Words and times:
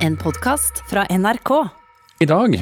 En 0.00 0.14
podkast 0.16 0.78
fra 0.88 1.02
NRK. 1.10 1.50
I 2.24 2.26
dag 2.28 2.54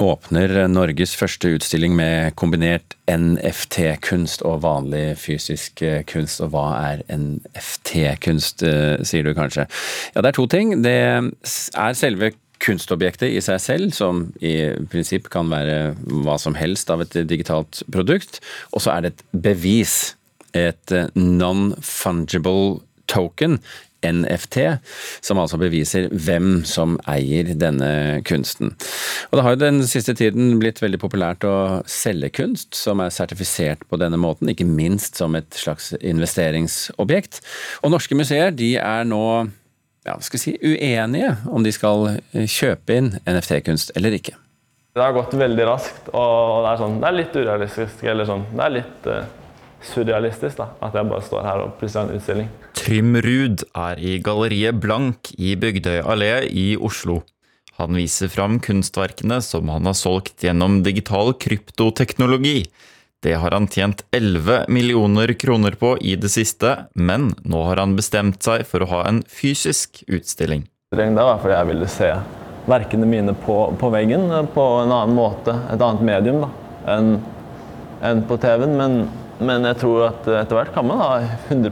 åpner 0.00 0.54
Norges 0.72 1.12
første 1.12 1.50
utstilling 1.58 1.92
med 1.98 2.32
kombinert 2.40 2.94
NFT-kunst 3.12 4.40
og 4.48 4.62
vanlig 4.64 5.18
fysisk 5.20 5.82
eh, 5.84 6.00
kunst. 6.08 6.40
Og 6.40 6.54
hva 6.54 6.64
er 6.78 7.02
NFT-kunst, 7.12 8.64
eh, 8.64 9.04
sier 9.04 9.28
du 9.28 9.34
kanskje. 9.36 9.66
Ja, 10.14 10.24
det 10.24 10.32
er 10.32 10.38
to 10.38 10.46
ting. 10.48 10.72
Det 10.80 10.96
er 10.96 12.00
selve 12.00 12.32
kunstobjektet 12.64 13.28
i 13.36 13.44
seg 13.44 13.60
selv, 13.60 13.92
som 13.92 14.24
i 14.40 14.56
prinsipp 14.88 15.28
kan 15.34 15.52
være 15.52 15.92
hva 16.24 16.38
som 16.40 16.56
helst 16.56 16.88
av 16.94 17.04
et 17.04 17.20
digitalt 17.28 17.84
produkt. 17.92 18.40
Og 18.72 18.86
så 18.86 18.96
er 18.96 19.04
det 19.04 19.12
et 19.12 19.24
bevis. 19.50 20.16
Et 20.56 20.96
eh, 20.96 21.12
non-fungible 21.12 22.80
token, 23.12 23.60
NFT, 24.04 24.58
som 25.24 25.40
altså 25.42 25.58
beviser 25.60 26.08
hvem 26.12 26.62
som 26.68 26.98
eier 27.10 27.52
denne 27.58 28.20
kunsten. 28.28 28.74
Og 29.30 29.38
Det 29.38 29.46
har 29.46 29.56
jo 29.56 29.62
den 29.62 29.82
siste 29.88 30.14
tiden 30.18 30.58
blitt 30.62 30.82
veldig 30.82 31.00
populært 31.02 31.46
å 31.48 31.82
selge 31.88 32.32
kunst 32.34 32.76
som 32.78 33.02
er 33.02 33.14
sertifisert 33.14 33.86
på 33.88 33.98
denne 34.00 34.20
måten, 34.20 34.50
ikke 34.52 34.68
minst 34.68 35.18
som 35.20 35.36
et 35.38 35.50
slags 35.56 35.92
investeringsobjekt. 36.00 37.42
Og 37.82 37.94
norske 37.94 38.18
museer 38.18 38.54
de 38.54 38.74
er 38.80 39.04
nå 39.08 39.24
ja, 40.06 40.16
skal 40.20 40.40
si, 40.42 40.56
uenige 40.62 41.36
om 41.50 41.62
de 41.62 41.72
skal 41.74 42.16
kjøpe 42.32 42.96
inn 42.98 43.12
NFT-kunst 43.22 43.94
eller 43.98 44.16
ikke. 44.18 44.34
Det 44.92 45.00
har 45.00 45.14
gått 45.16 45.32
veldig 45.40 45.64
raskt, 45.64 46.10
og 46.12 46.66
det 46.66 46.72
er, 46.72 46.80
sånn, 46.82 46.98
det 47.00 47.06
er 47.08 47.14
litt 47.16 47.36
urealistisk. 47.38 48.02
eller 48.12 48.28
sånn, 48.28 48.42
Det 48.52 48.64
er 48.64 48.74
litt 48.74 49.06
uh, 49.08 49.22
surrealistisk 49.86 50.60
da, 50.60 50.68
at 50.84 50.94
jeg 50.96 51.08
bare 51.10 51.24
står 51.26 51.46
her 51.46 51.64
og 51.64 51.74
plutselig 51.80 52.02
har 52.02 52.10
en 52.10 52.20
utstilling. 52.20 52.48
Trym 52.78 53.16
Ruud 53.24 53.64
er 53.78 54.00
i 54.00 54.16
galleriet 54.24 54.80
Blank 54.82 55.32
i 55.38 55.54
Bygdøy 55.58 56.00
allé 56.02 56.32
i 56.48 56.72
Oslo. 56.76 57.20
Han 57.80 57.96
viser 57.96 58.30
fram 58.30 58.58
kunstverkene 58.62 59.40
som 59.42 59.70
han 59.72 59.88
har 59.88 59.96
solgt 59.98 60.44
gjennom 60.44 60.82
digital 60.86 61.32
kryptoteknologi. 61.40 62.66
Det 63.22 63.36
har 63.38 63.54
han 63.54 63.68
tjent 63.70 64.02
11 64.10 64.66
millioner 64.68 65.32
kroner 65.38 65.76
på 65.78 65.94
i 66.02 66.16
det 66.18 66.30
siste, 66.34 66.74
men 66.94 67.30
nå 67.46 67.62
har 67.68 67.78
han 67.78 67.94
bestemt 67.98 68.42
seg 68.42 68.66
for 68.66 68.82
å 68.82 68.90
ha 68.90 69.02
en 69.08 69.22
fysisk 69.30 70.02
utstilling. 70.10 70.66
Det 70.92 71.06
var 71.16 71.38
fordi 71.40 71.54
jeg 71.54 71.70
ville 71.70 71.90
se 71.90 72.10
verkene 72.68 73.06
mine 73.08 73.34
på, 73.44 73.56
på 73.78 73.90
veggen 73.94 74.26
på 74.54 74.64
en 74.82 74.92
annen 74.92 75.14
måte, 75.16 75.54
et 75.70 75.80
annet 75.80 76.02
medium 76.06 76.42
da, 76.44 76.50
enn 76.96 77.14
en 78.02 78.24
på 78.26 78.36
TV-en. 78.42 78.74
Men 78.78 78.98
men 79.44 79.66
jeg 79.68 79.78
tror 79.82 80.08
at 80.08 80.26
etter 80.26 80.58
hvert 80.58 80.74
kan 80.74 80.86
man 80.88 81.00
ha 81.02 81.12
100 81.50 81.70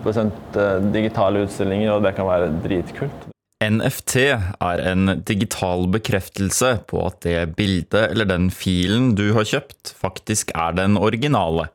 eh, 0.60 0.86
digitale 0.94 1.44
utstillinger, 1.46 1.92
og 1.94 2.06
det 2.06 2.14
kan 2.18 2.28
være 2.28 2.52
dritkult. 2.64 3.26
NFT 3.60 4.14
er 4.24 4.80
en 4.88 5.18
digital 5.28 5.84
bekreftelse 5.92 6.78
på 6.88 7.02
at 7.04 7.18
det 7.26 7.56
bildet 7.58 8.06
eller 8.08 8.28
den 8.28 8.48
filen 8.54 9.12
du 9.18 9.34
har 9.36 9.44
kjøpt, 9.44 9.92
faktisk 10.00 10.54
er 10.56 10.78
den 10.78 10.96
originale. 10.96 11.68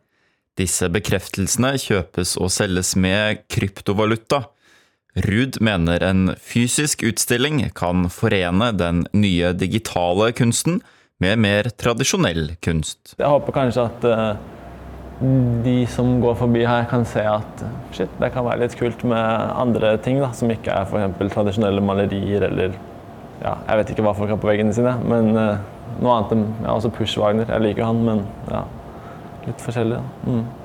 Disse 0.57 0.89
bekreftelsene 0.89 1.75
kjøpes 1.77 2.37
og 2.41 2.49
selges 2.55 2.95
med 2.97 3.43
kryptovaluta. 3.51 4.47
Ruud 5.27 5.59
mener 5.63 6.01
en 6.03 6.33
fysisk 6.41 7.05
utstilling 7.05 7.61
kan 7.77 8.09
forene 8.11 8.71
den 8.75 9.05
nye 9.13 9.53
digitale 9.53 10.31
kunsten 10.35 10.81
med 11.21 11.39
mer 11.43 11.69
tradisjonell 11.69 12.55
kunst. 12.65 13.13
Jeg 13.19 13.29
håper 13.29 13.55
kanskje 13.61 13.89
at 13.91 14.09
uh 14.09 14.54
de 15.65 15.75
som 15.87 16.17
går 16.19 16.35
forbi 16.35 16.65
her, 16.67 16.83
kan 16.91 17.05
se 17.07 17.23
at 17.23 17.63
shit, 17.95 18.11
det 18.19 18.31
kan 18.33 18.43
være 18.45 18.65
litt 18.65 18.75
kult 18.75 19.05
med 19.07 19.53
andre 19.55 19.93
ting 20.03 20.19
da, 20.19 20.33
som 20.35 20.51
ikke 20.51 20.73
er 20.73 20.89
f.eks. 20.89 21.31
tradisjonelle 21.31 21.83
malerier 21.83 22.49
eller 22.49 22.75
ja, 23.41 23.53
Jeg 23.67 23.77
vet 23.79 23.89
ikke 23.91 24.03
hva 24.05 24.13
folk 24.15 24.31
har 24.31 24.39
på 24.39 24.47
veggene 24.47 24.73
sine, 24.75 24.93
men 25.07 25.33
uh, 25.35 25.57
noe 25.99 26.13
annet 26.17 26.35
enn 26.35 26.45
ja, 26.63 26.73
også 26.73 26.91
Push-Wagner. 26.95 27.49
Jeg 27.51 27.63
liker 27.65 27.83
han, 27.83 27.99
men 28.07 28.21
ja, 28.49 28.61
litt 29.45 29.63
forskjellig. 29.63 29.99
Da. 29.99 30.31
Mm. 30.31 30.64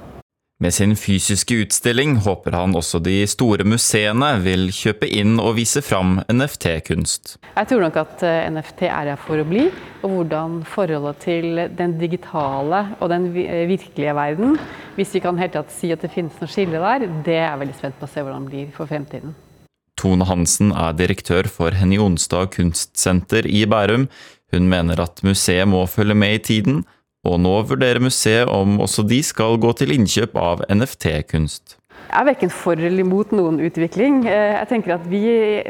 Med 0.61 0.75
sin 0.75 0.91
fysiske 0.93 1.57
utstilling 1.63 2.19
håper 2.21 2.53
han 2.53 2.75
også 2.77 2.99
de 3.01 3.15
store 3.33 3.65
museene 3.65 4.27
vil 4.45 4.67
kjøpe 4.77 5.09
inn 5.09 5.39
og 5.41 5.55
vise 5.57 5.81
fram 5.81 6.19
NFT-kunst. 6.29 7.39
Jeg 7.55 7.69
tror 7.71 7.81
nok 7.87 7.97
at 8.03 8.25
eh, 8.29 8.51
NFT 8.53 8.85
er 8.91 9.09
her 9.15 9.23
for 9.23 9.41
å 9.41 9.47
bli, 9.49 9.71
og 10.05 10.13
hvordan 10.19 10.59
forholdet 10.69 11.23
til 11.25 11.63
den 11.79 11.97
digitale 12.03 12.83
og 12.99 13.09
den 13.09 13.31
eh, 13.41 13.65
virkelige 13.73 14.13
verden, 14.21 14.61
hvis 14.99 15.17
vi 15.17 15.25
kan 15.25 15.41
helt 15.41 15.57
tatt 15.57 15.73
si 15.73 15.95
at 15.97 16.05
det 16.05 16.13
finnes 16.13 16.37
noe 16.37 16.53
skille 16.53 16.85
der, 16.85 17.09
det 17.25 17.39
er 17.39 17.47
jeg 17.47 17.65
veldig 17.65 17.81
spent 17.81 17.97
på 17.97 18.11
å 18.11 18.13
se 18.13 18.29
hvordan 18.29 18.45
det 18.45 18.53
blir 18.53 18.77
for 18.77 18.93
fremtiden. 18.93 19.33
Tone 19.97 20.29
Hansen 20.29 20.77
er 20.77 20.93
direktør 20.93 21.49
for 21.49 21.73
Henny 21.73 21.97
Onsdag 22.05 22.53
kunstsenter 22.59 23.49
i 23.49 23.65
Bærum. 23.65 24.11
Hun 24.53 24.69
mener 24.69 25.01
at 25.09 25.25
museet 25.25 25.73
må 25.73 25.87
følge 25.89 26.21
med 26.21 26.37
i 26.37 26.47
tiden 26.53 26.85
og 27.27 27.37
nå 27.43 27.53
vurderer 27.69 28.01
museet 28.03 28.49
om 28.49 28.81
også 28.81 29.05
de 29.05 29.21
skal 29.25 29.59
gå 29.61 29.73
til 29.77 29.93
innkjøp 29.97 30.37
av 30.41 30.65
NFT-kunst. 30.73 31.77
Jeg 32.11 32.19
er 32.19 32.27
verken 32.27 32.51
for 32.51 32.75
eller 32.75 33.05
imot 33.05 33.31
noen 33.37 33.61
utvikling. 33.63 34.25
Eh, 34.27 34.57
jeg 34.57 34.69
tenker 34.73 34.97
at 34.97 35.05
vi, 35.07 35.21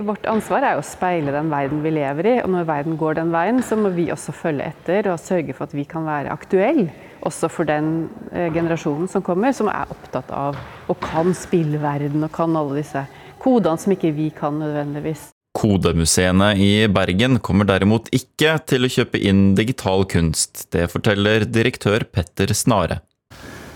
Vårt 0.07 0.25
ansvar 0.31 0.65
er 0.65 0.79
å 0.79 0.85
speile 0.87 1.35
den 1.35 1.51
verden 1.53 1.83
vi 1.85 1.93
lever 1.93 2.29
i. 2.31 2.35
Og 2.41 2.49
når 2.55 2.69
verden 2.71 2.97
går 3.01 3.19
den 3.19 3.33
veien, 3.35 3.61
så 3.61 3.77
må 3.77 3.91
vi 3.93 4.07
også 4.15 4.33
følge 4.33 4.71
etter 4.71 5.11
og 5.13 5.21
sørge 5.21 5.57
for 5.57 5.69
at 5.69 5.77
vi 5.77 5.85
kan 5.91 6.07
være 6.09 6.33
aktuelle. 6.33 6.87
Også 7.29 7.51
for 7.53 7.69
den 7.69 8.09
eh, 8.33 8.49
generasjonen 8.55 9.11
som 9.13 9.25
kommer, 9.27 9.53
som 9.53 9.69
er 9.69 9.93
opptatt 9.93 10.33
av 10.33 10.57
og 10.89 11.03
kan 11.05 11.35
spillverden 11.37 12.25
og 12.25 12.33
kan 12.33 12.57
alle 12.57 12.81
disse 12.81 13.05
kodene 13.43 13.83
som 13.83 13.93
ikke 13.93 14.15
vi 14.17 14.31
kan 14.33 14.57
nødvendigvis. 14.63 15.29
Kodemuseene 15.57 16.53
i 16.63 16.73
Bergen 16.89 17.41
kommer 17.43 17.67
derimot 17.67 18.07
ikke 18.15 18.55
til 18.71 18.87
å 18.87 18.91
kjøpe 18.93 19.19
inn 19.19 19.57
digital 19.59 20.07
kunst. 20.09 20.69
Det 20.71 20.87
forteller 20.93 21.45
direktør 21.49 22.07
Petter 22.07 22.55
Snare. 22.55 23.01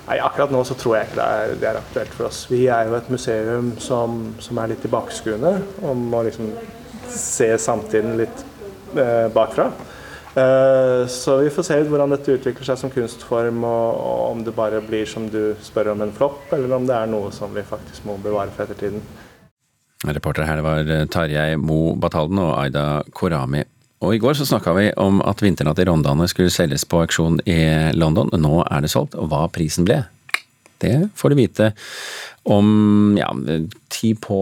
Nei, 0.04 0.18
Akkurat 0.20 0.52
nå 0.52 0.60
så 0.68 0.76
tror 0.78 0.98
jeg 0.98 1.08
ikke 1.08 1.18
det 1.18 1.26
er, 1.26 1.56
det 1.60 1.68
er 1.70 1.80
aktuelt 1.80 2.14
for 2.14 2.28
oss. 2.28 2.44
Vi 2.50 2.66
er 2.68 2.86
jo 2.90 2.96
et 2.98 3.10
museum 3.10 3.72
som, 3.82 4.20
som 4.44 4.60
er 4.60 4.74
litt 4.74 4.84
tilbakeskuende 4.84 5.56
og 5.82 5.98
må 5.98 6.22
liksom 6.28 6.52
se 7.10 7.50
samtiden 7.60 8.18
litt 8.20 8.44
eh, 8.94 9.26
bakfra. 9.34 9.70
Eh, 10.34 11.06
så 11.10 11.36
vi 11.40 11.50
får 11.54 11.66
se 11.68 11.80
hvordan 11.88 12.14
dette 12.14 12.36
utvikler 12.36 12.66
seg 12.68 12.80
som 12.80 12.92
kunstform, 12.92 13.62
og, 13.64 13.98
og 13.98 14.24
om 14.32 14.46
det 14.46 14.54
bare 14.56 14.82
blir 14.84 15.06
som 15.08 15.28
du 15.30 15.54
spør 15.62 15.92
om 15.94 16.02
en 16.04 16.14
flopp, 16.14 16.52
eller 16.54 16.74
om 16.76 16.88
det 16.88 16.96
er 16.98 17.10
noe 17.10 17.30
som 17.34 17.54
vi 17.54 17.64
faktisk 17.66 18.06
må 18.08 18.18
bevare 18.22 18.52
for 18.54 18.66
ettertiden. 18.66 19.02
Reportere 20.12 20.48
her 20.48 20.64
var 20.64 20.90
eh, 20.90 21.06
Tarjei 21.10 21.54
Mo 21.60 21.94
Batalden 22.00 22.42
og 22.42 22.56
Aida 22.58 23.02
Korami. 23.14 23.64
Og 24.04 24.16
I 24.16 24.20
går 24.20 24.36
så 24.36 24.44
snakka 24.48 24.74
vi 24.76 24.88
om 25.00 25.22
at 25.24 25.40
Vinternatt 25.40 25.80
i 25.80 25.86
Rondane 25.88 26.26
skulle 26.28 26.52
selges 26.52 26.84
på 26.84 27.00
auksjon 27.04 27.38
i 27.48 27.58
London. 27.96 28.28
Nå 28.36 28.60
er 28.66 28.84
det 28.84 28.92
solgt, 28.92 29.16
og 29.16 29.30
hva 29.32 29.46
prisen 29.52 29.86
ble, 29.88 30.02
det 30.84 31.08
får 31.16 31.32
du 31.32 31.38
vite 31.38 31.70
om 32.44 33.14
ja, 33.16 33.30
ti 33.88 34.12
på 34.18 34.40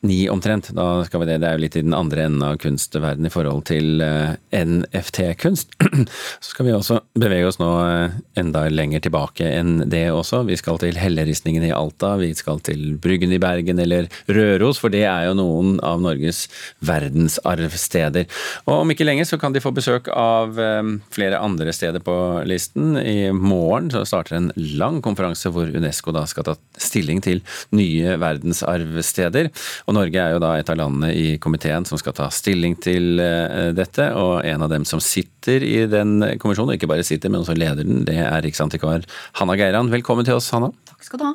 ni 0.00 0.28
omtrent. 0.30 0.70
Da 0.76 1.04
skal 1.04 1.22
vi 1.22 1.26
det. 1.26 1.38
Det 1.42 1.48
er 1.48 1.56
jo 1.56 1.62
litt 1.64 1.76
i 1.78 1.82
den 1.82 1.96
andre 1.96 2.28
enden 2.28 2.44
av 2.46 2.58
kunstverden 2.62 3.26
i 3.26 3.32
forhold 3.32 3.64
til 3.70 4.02
eh, 4.04 4.36
NFT-kunst. 4.54 5.74
Så 6.44 6.52
skal 6.52 6.68
vi 6.68 6.74
også 6.76 7.00
bevege 7.18 7.48
oss 7.48 7.58
nå 7.58 7.68
uh, 7.82 8.14
enda 8.38 8.64
lenger 8.70 9.02
tilbake 9.02 9.48
enn 9.48 9.88
det 9.90 10.04
også. 10.14 10.44
Vi 10.46 10.58
skal 10.58 10.78
til 10.82 10.98
helleristningen 11.00 11.66
i 11.66 11.72
Alta, 11.74 12.14
vi 12.20 12.30
skal 12.38 12.62
til 12.66 12.94
Bryggen 13.02 13.34
i 13.34 13.40
Bergen 13.42 13.82
eller 13.82 14.06
Røros, 14.30 14.78
for 14.78 14.94
det 14.94 15.02
er 15.08 15.28
jo 15.28 15.36
noen 15.38 15.78
av 15.84 16.02
Norges 16.04 16.44
verdensarvsteder. 16.86 18.28
Og 18.68 18.84
om 18.84 18.94
ikke 18.94 19.06
lenge 19.08 19.26
så 19.28 19.40
kan 19.40 19.54
de 19.54 19.62
få 19.64 19.74
besøk 19.74 20.10
av 20.14 20.58
um, 20.58 20.94
flere 21.14 21.42
andre 21.42 21.74
steder 21.74 22.04
på 22.04 22.16
listen. 22.48 22.94
I 23.00 23.32
morgen 23.34 23.90
så 23.94 24.04
starter 24.06 24.38
en 24.38 24.50
lang 24.78 25.02
konferanse 25.04 25.50
hvor 25.54 25.70
Unesco 25.74 26.14
da 26.14 26.24
skal 26.30 26.46
ta 26.46 26.56
stilling 26.78 27.22
til 27.24 27.42
nye 27.74 28.14
verdensarvsteder. 28.22 29.50
Og 29.88 29.97
Norge 29.98 30.22
er 30.22 30.34
jo 30.34 30.40
da 30.42 30.52
et 30.58 30.70
av 30.70 30.78
landene 30.78 31.10
i 31.16 31.26
komiteen 31.42 31.86
som 31.88 31.98
skal 32.00 32.14
ta 32.16 32.28
stilling 32.34 32.76
til 32.82 33.20
eh, 33.22 33.70
dette. 33.76 34.10
Og 34.18 34.46
en 34.46 34.64
av 34.64 34.72
dem 34.72 34.86
som 34.88 35.02
sitter 35.02 35.64
i 35.66 35.82
den 35.90 36.20
kommisjonen, 36.40 36.72
og 36.72 36.78
ikke 36.78 36.90
bare 36.90 37.06
sitter, 37.06 37.32
men 37.32 37.42
også 37.42 37.56
leder 37.58 37.86
den, 37.86 38.04
det 38.08 38.18
er 38.22 38.42
riksantikvar 38.44 39.06
Hanna 39.40 39.58
Geiran. 39.58 39.92
Velkommen 39.92 40.26
til 40.28 40.38
oss, 40.38 40.50
Hanna. 40.54 40.70
Takk 40.90 41.06
skal 41.08 41.22
du 41.22 41.26
ha. 41.30 41.34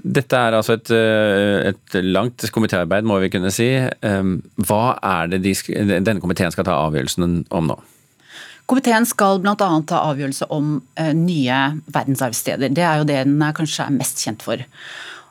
Dette 0.00 0.38
er 0.38 0.54
altså 0.56 0.76
et, 0.78 0.90
eh, 0.94 1.72
et 1.72 2.00
langt 2.06 2.46
komitéarbeid, 2.54 3.06
må 3.08 3.18
vi 3.22 3.32
kunne 3.32 3.52
si. 3.54 3.68
Eh, 3.76 4.34
hva 4.66 4.84
er 4.96 5.32
det 5.34 5.42
de, 5.44 5.54
denne 5.98 6.20
komiteen 6.22 6.54
skal 6.54 6.68
ta 6.68 6.78
avgjørelsen 6.86 7.44
om 7.50 7.72
nå? 7.72 7.78
Komiteen 8.70 9.06
skal 9.08 9.40
bl.a. 9.42 9.56
ta 9.58 10.04
avgjørelse 10.06 10.46
om 10.54 10.76
nye 11.18 11.62
verdensarvsteder. 11.90 12.70
Det 12.70 12.84
er 12.86 13.00
jo 13.00 13.06
det 13.08 13.24
den 13.26 13.40
kanskje 13.56 13.88
er 13.88 13.96
mest 13.96 14.22
kjent 14.22 14.44
for. 14.46 14.62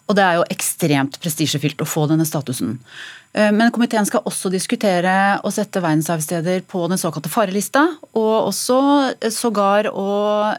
Og 0.09 0.17
det 0.17 0.25
er 0.25 0.39
jo 0.39 0.45
ekstremt 0.49 1.19
prestisjefylt 1.21 1.81
å 1.83 1.87
få 1.87 2.07
denne 2.09 2.25
statusen. 2.25 2.79
Eh, 3.33 3.51
men 3.53 3.69
komiteen 3.73 4.07
skal 4.09 4.25
også 4.25 4.49
diskutere 4.49 5.11
å 5.45 5.51
sette 5.53 5.83
verdensarvsteder 5.83 6.63
på 6.69 6.87
den 6.89 6.97
såkalte 6.97 7.29
farelista, 7.29 7.83
og 8.17 8.31
også 8.49 8.79
eh, 9.11 9.29
sågar 9.33 9.91
å 9.93 10.07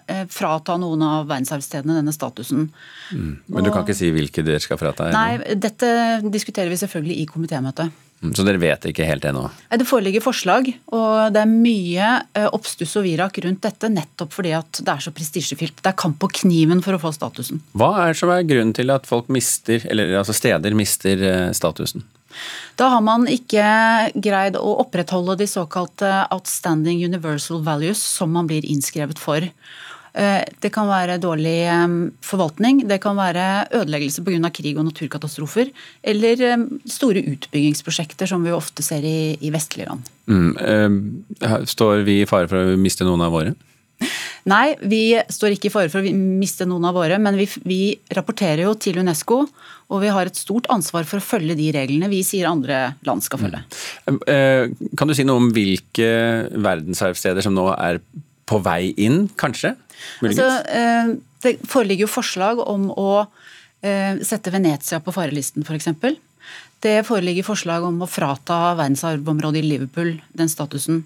eh, 0.06 0.22
frata 0.30 0.76
noen 0.78 1.02
av 1.02 1.26
verdensarvstedene 1.32 1.98
denne 1.98 2.14
statusen. 2.14 2.68
Mm. 3.10 3.32
Men 3.50 3.66
du 3.66 3.72
kan 3.74 3.82
ikke 3.82 3.98
si 3.98 4.12
hvilke 4.14 4.46
dere 4.46 4.62
skal 4.62 4.78
frata? 4.78 5.10
Nei, 5.10 5.56
dette 5.58 5.90
diskuterer 6.30 6.70
vi 6.70 6.78
selvfølgelig 6.78 7.18
i 7.18 7.26
komitémøtet. 7.32 8.06
Så 8.20 8.44
dere 8.44 8.60
vet 8.60 8.84
ikke 8.90 9.06
helt 9.08 9.24
ennå? 9.24 9.46
Det 9.72 9.86
foreligger 9.88 10.20
forslag, 10.20 10.66
og 10.92 11.32
det 11.32 11.40
er 11.40 11.48
mye 11.48 12.08
eh, 12.36 12.48
oppstuss 12.52 12.98
og 13.00 13.06
virak 13.06 13.40
rundt 13.40 13.62
dette 13.64 13.88
nettopp 13.88 14.34
fordi 14.36 14.52
at 14.58 14.82
det 14.84 14.92
er 14.92 15.04
så 15.06 15.12
prestisjefylt. 15.16 15.80
Det 15.80 15.88
er 15.88 15.96
kamp 15.96 16.18
på 16.20 16.28
kniven 16.42 16.84
for 16.84 16.96
å 16.96 17.00
få 17.00 17.14
statusen. 17.16 17.62
Hva 17.72 17.94
er 18.04 18.18
som 18.18 18.32
er 18.34 18.44
grunnen 18.44 18.76
til 18.76 18.92
at 18.92 19.08
folk 19.08 19.30
mister, 19.32 19.86
eller 19.88 20.18
altså 20.20 20.36
steder 20.36 20.76
mister 20.76 21.24
eh, 21.30 21.46
statusen? 21.56 22.04
Da 22.78 22.90
har 22.92 23.00
man 23.04 23.24
ikke 23.28 23.64
greid 24.22 24.58
å 24.60 24.76
opprettholde 24.84 25.38
de 25.40 25.48
såkalte 25.50 26.10
outstanding 26.30 27.00
universal 27.02 27.64
values 27.64 28.02
som 28.04 28.36
man 28.36 28.48
blir 28.50 28.68
innskrevet 28.68 29.18
for. 29.20 29.48
Eh, 30.14 30.42
det 30.62 30.72
kan 30.74 30.88
være 30.90 31.20
dårlig 31.22 31.56
forvaltning, 32.24 32.84
det 32.88 33.00
kan 33.02 33.18
være 33.18 33.68
ødeleggelse 33.80 34.24
pga. 34.26 34.50
krig 34.50 34.78
og 34.78 34.86
naturkatastrofer, 34.88 35.70
eller 36.02 36.66
store 36.86 37.22
utbyggingsprosjekter 37.34 38.26
som 38.26 38.44
vi 38.44 38.52
ofte 38.52 38.82
ser 38.82 39.04
i, 39.04 39.36
i 39.40 39.50
vestlige 39.50 39.88
land. 39.88 40.06
Mm, 40.30 41.24
står 41.66 42.04
vi 42.06 42.20
i 42.22 42.28
fare 42.28 42.48
for 42.48 42.58
å 42.58 42.78
miste 42.78 43.04
noen 43.04 43.22
av 43.26 43.34
våre? 43.34 43.54
Nei, 44.48 44.72
vi 44.88 45.18
står 45.28 45.54
ikke 45.54 45.68
i 45.68 45.72
fare 45.72 45.90
for 45.92 46.00
å 46.00 46.12
miste 46.14 46.64
noen 46.68 46.86
av 46.88 46.96
våre, 46.96 47.18
men 47.20 47.36
vi, 47.36 47.46
vi, 47.68 47.80
rapporterer 48.16 48.64
jo 48.64 48.72
til 48.80 49.00
UNESCO. 49.02 49.42
Og 49.90 50.02
vi 50.04 50.12
har 50.14 50.30
et 50.30 50.38
stort 50.38 50.68
ansvar 50.72 51.04
for 51.08 51.20
å 51.20 51.24
følge 51.24 51.56
de 51.58 51.68
reglene 51.74 52.08
vi 52.12 52.22
sier 52.24 52.48
andre 52.48 52.94
land 53.06 53.24
skal 53.26 53.42
følge. 53.42 53.60
Mm. 54.06 54.20
Eh, 54.32 54.90
kan 54.96 55.10
du 55.10 55.16
si 55.18 55.26
noe 55.26 55.42
om 55.42 55.50
hvilke 55.54 56.10
verdensarvsteder 56.54 57.44
som 57.44 57.56
nå 57.56 57.66
er 57.74 58.00
på 58.50 58.58
vei 58.64 58.90
inn, 59.00 59.28
kanskje? 59.40 59.76
Altså, 60.24 60.48
eh, 60.66 61.14
det 61.44 61.54
foreligger 61.70 62.06
jo 62.06 62.10
forslag 62.10 62.60
om 62.64 62.88
å 62.90 63.12
eh, 63.84 64.18
sette 64.26 64.52
Venezia 64.52 65.00
på 65.04 65.14
farelisten, 65.14 65.64
f.eks. 65.66 65.88
Det 66.80 67.00
foreligger 67.04 67.44
forslag 67.44 67.84
om 67.84 68.02
å 68.02 68.08
frata 68.08 68.74
verdensarvområdet 68.78 69.60
i 69.60 69.68
Liverpool 69.68 70.14
den 70.36 70.50
statusen. 70.52 71.02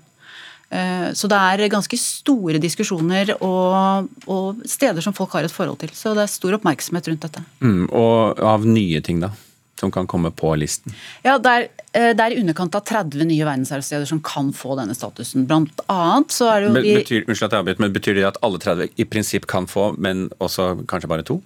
Eh, 0.74 1.08
så 1.14 1.28
det 1.30 1.38
er 1.38 1.70
ganske 1.72 1.98
store 2.00 2.60
diskusjoner 2.62 3.34
og, 3.36 4.08
og, 4.26 4.62
steder 4.66 5.04
som 5.04 5.14
folk 5.16 5.34
har 5.36 5.46
et 5.46 5.54
forhold 5.54 5.82
til. 5.82 5.92
Så 5.94 6.14
det 6.16 6.24
er 6.24 6.32
stor 6.32 6.56
oppmerksomhet 6.58 7.10
rundt 7.10 7.26
dette. 7.26 7.42
Mm, 7.60 7.88
og 7.90 8.40
av 8.54 8.66
nye 8.66 9.02
ting, 9.04 9.20
da? 9.22 9.32
Som 9.80 9.90
kan 9.90 10.06
komme 10.06 10.30
på 10.30 10.52
listen? 10.58 10.94
Ja, 11.24 11.38
Det 11.38 11.50
er, 11.50 11.68
eh, 11.92 12.12
det 12.14 12.20
er 12.20 12.34
i 12.34 12.40
underkant 12.40 12.74
av 12.74 12.84
30 12.84 13.24
nye 13.26 13.44
verdensarvsteder 13.44 14.06
som 14.06 14.20
kan 14.20 14.52
få 14.52 14.76
denne 14.78 14.94
statusen. 14.94 15.46
Blant 15.46 15.80
annet 15.88 16.28
så 16.28 16.50
er 16.52 16.60
det 16.60 16.68
jo 16.68 16.74
de 16.74 16.94
betyr, 17.02 17.26
Unnskyld 17.26 17.48
at 17.48 17.56
jeg 17.56 17.64
avbryter, 17.64 17.80
men 17.80 17.92
betyr 17.92 18.14
det 18.14 18.28
at 18.28 18.38
alle 18.42 18.58
30 18.58 18.88
i 18.96 19.04
prinsipp 19.04 19.46
kan 19.46 19.66
få, 19.66 19.96
men 19.98 20.28
også 20.40 20.86
kanskje 20.86 21.08
bare 21.10 21.26
to? 21.26 21.42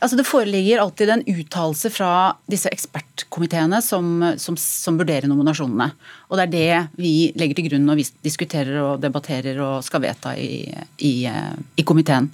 Altså 0.00 0.16
Det 0.16 0.26
foreligger 0.26 0.82
alltid 0.82 1.10
en 1.10 1.24
uttalelse 1.26 1.90
fra 1.92 2.10
disse 2.50 2.70
ekspertkomiteene 2.72 3.80
som, 3.82 4.10
som, 4.40 4.56
som, 4.60 4.98
vurderer 5.00 5.28
nominasjonene. 5.30 5.90
Og 6.28 6.38
Det 6.38 6.44
er 6.44 6.54
det 6.54 7.00
vi 7.00 7.14
legger 7.38 7.58
til 7.58 7.70
grunn 7.70 7.88
når 7.88 8.00
vi 8.02 8.08
diskuterer 8.26 8.80
og 8.82 9.02
debatterer 9.02 9.60
og 9.64 9.84
skal 9.86 10.04
vedta 10.04 10.34
i, 10.36 10.66
i, 10.98 11.14
i 11.24 11.86
komiteen. 11.86 12.30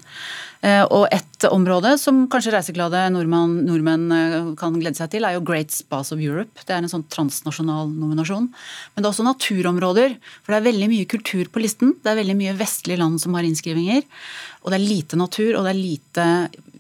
Eh, 0.61 0.83
og 0.93 1.07
et 1.09 1.47
område 1.49 1.95
som 1.97 2.27
kanskje 2.29 2.53
reiseglade 2.53 3.07
nordmenn, 3.15 3.63
nordmenn, 3.65 4.11
eh, 4.13 4.51
kan 4.61 4.75
glede 4.77 4.99
seg 4.99 5.09
til, 5.15 5.25
er 5.25 5.39
jo 5.39 5.45
Great 5.45 5.73
Spas 5.73 6.13
of 6.13 6.21
Europe. 6.21 6.53
Det 6.67 6.75
er 6.75 6.85
en 6.85 6.93
sånn 6.93 7.07
transnasjonal 7.09 7.89
nominasjon. 7.89 8.51
Men 8.93 9.01
det 9.01 9.09
er 9.09 9.13
også 9.15 9.25
naturområder. 9.25 10.19
For 10.45 10.53
det 10.53 10.61
er 10.61 10.73
veldig 10.73 10.89
mye 10.93 11.09
kultur 11.09 11.49
på 11.49 11.63
listen. 11.65 11.97
Det 12.03 12.13
er 12.13 12.21
veldig 12.21 12.37
mye 12.37 12.59
vestlige 12.59 13.01
land 13.01 13.21
som 13.21 13.33
har 13.35 13.43
innskrivinger. 13.49 14.05
Og 14.63 14.71
det 14.71 14.77
er 14.77 14.89
lite 14.89 15.17
natur, 15.17 15.57
og 15.57 15.65
det 15.65 15.73
er 15.73 15.81
lite 15.81 16.25